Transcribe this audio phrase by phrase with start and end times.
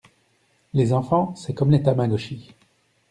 [0.73, 2.55] Les enfants c'est comme les tamagotchi.